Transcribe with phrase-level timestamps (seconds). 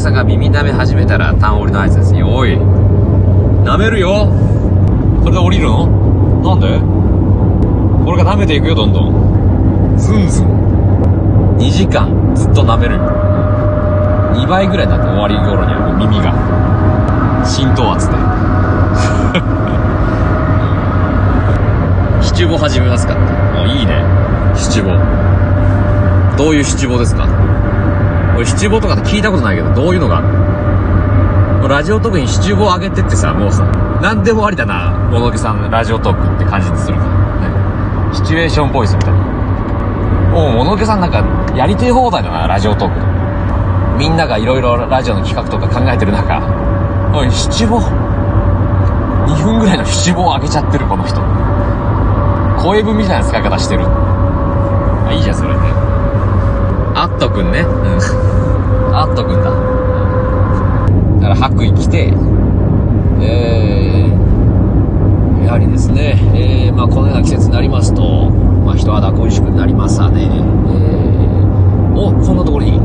[0.00, 2.26] 客さんが耳舐め始めたら単折りの合図ですよ。
[2.30, 2.56] おい。
[2.56, 4.32] 舐めるよ
[5.22, 5.86] それで降りるの？
[6.42, 6.80] なんで？
[8.06, 9.94] これが舐めていくよ、どんどん。
[9.98, 10.46] ズンズン。
[11.58, 12.96] 2時間ずっと舐める。
[12.96, 16.32] 2倍ぐらいだって終わり頃にはもう耳が。
[17.44, 18.16] 浸透圧で。
[22.22, 23.18] 七五始めますかあ、
[23.66, 24.02] いいね。
[24.54, 24.88] 七五。
[26.38, 27.26] どういう七五ですか？
[28.40, 30.16] 俺七五とかって聞いたことないけど、どういうのが？
[30.16, 30.28] ある
[31.60, 33.64] のラジオトークに七五上げてってさ、もうさ、
[34.00, 37.10] 何でもありだな、ものけさんラジオトークって感じにするから。
[37.48, 38.14] ね。
[38.14, 39.18] シチュエーションボイスみたいな。
[40.34, 41.22] おう、ものけさんなんか、
[41.54, 43.06] やりてえ放題だな、ラジオトークで。
[43.98, 46.40] みんながいろいろラジオの企画とか考えてる中、
[47.14, 47.78] おい、七五。
[47.78, 51.20] 2分ぐらいの七五を上げちゃってる、この人。
[52.56, 53.84] 声文みたいな使い方してる。
[53.86, 55.60] あ、いいじゃん、それね。
[56.94, 57.60] あっとくんね。
[57.60, 58.39] うん。
[59.00, 59.44] あっとくんだ。
[59.44, 59.50] だ
[61.22, 62.12] から白衣着て、
[63.22, 70.24] えー、やはりですね、えー、まあこのような季節になりますと、まあ人肌恋しくなりますわね。
[70.24, 72.76] えー、お、こんなところに、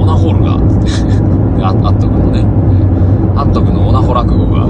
[0.00, 0.56] オナホールが、
[1.68, 2.46] ああっとくんのね、
[3.36, 4.66] あっとくんのオナホ落語が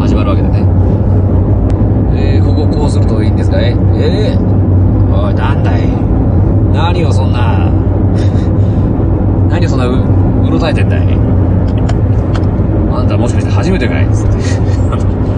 [0.00, 0.64] 始まるわけでね。
[2.16, 4.49] えー、こここうするといいんですかええー、
[9.80, 9.92] なう、
[10.46, 11.00] うろたえてんだい。
[12.92, 14.04] あんたもしかして初めてかい?
[14.04, 14.36] っつって。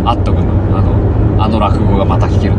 [0.05, 2.55] あっとくんの、あの、あの落語がまた聞ける。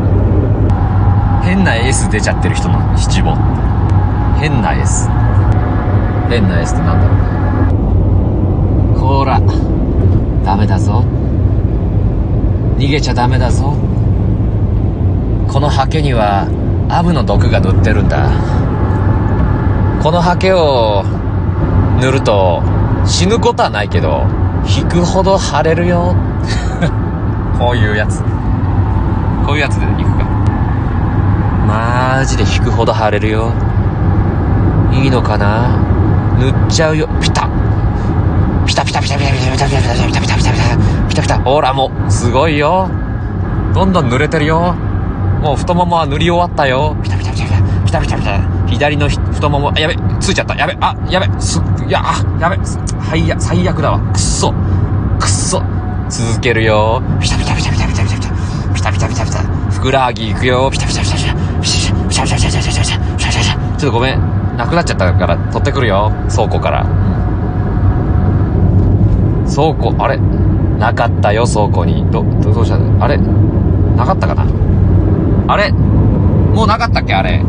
[1.43, 3.35] 変な S 出ちゃってる人の七五。
[4.39, 5.09] 変な S。
[6.29, 8.99] 変な S ってなんだろうね。
[8.99, 9.41] こら、
[10.45, 11.03] ダメだぞ。
[12.77, 13.73] 逃げちゃダメだぞ。
[15.49, 16.47] このハケには
[16.89, 18.29] アブの毒が塗ってるんだ。
[20.01, 21.03] このハケを
[22.03, 22.61] 塗ると
[23.05, 24.25] 死ぬことはないけど、
[24.67, 26.13] 引くほど腫れるよ。
[27.57, 28.21] こういうやつ。
[29.45, 30.25] こういうやつでいくか。
[31.65, 33.53] マジで引くほど腫れるよ。
[34.91, 35.77] いいのかな？
[36.39, 37.07] 塗っちゃうよ。
[37.21, 37.47] ピタ
[38.65, 40.77] ピタピタピタピタピタピタピタピタピタピタピタピタ
[41.07, 42.89] ピタピタほらもう、すごいよ。
[43.73, 44.75] どんどん濡れてるよ。
[45.41, 46.97] もう太ももは塗り終わったよ。
[47.01, 48.62] ピタピタピタピタピタピタピタ。
[48.73, 50.55] 左の太もも、やべ、ついちゃった。
[50.55, 53.99] やべ、あ、やべ、す、いや、あ、やべ、はいや、最悪だわ。
[53.99, 54.51] くっそ。
[55.19, 55.61] くっそ。
[56.09, 57.01] 続けるよ。
[57.21, 58.73] ピタピタピタピタピタピタピタ。
[58.73, 59.39] ピタピタピタピタ。
[59.71, 60.69] ふくらはぎいくよ。
[60.71, 61.33] ピタピタピタピタ。
[61.59, 63.77] ピタピタピタピタピタピタピタピタピタピタ。
[63.77, 64.43] ちょっとごめん。
[64.57, 66.11] なくなっちゃったから取ってくるよ。
[66.29, 66.85] 倉庫から。
[69.49, 70.17] 倉庫、あれ
[70.79, 72.09] なかったよ、倉庫に。
[72.11, 74.45] ど、どうしたあれなかったかな
[75.47, 77.43] あれもうなかったっけあれ。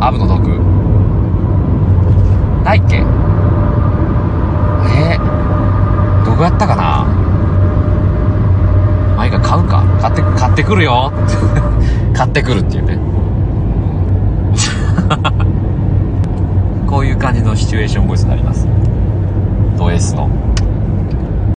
[0.00, 0.69] アブの毒。
[2.64, 2.96] ないっけ？
[2.96, 3.00] え、
[6.24, 7.04] どこやったかな？
[9.16, 9.82] まあいいか、買うか。
[10.00, 11.12] 買って、買ってくるよ。
[12.14, 12.98] 買ってくるっていうね。
[16.86, 18.66] こういう感じのシチュエーションボイスになります。
[19.78, 20.28] ド S の。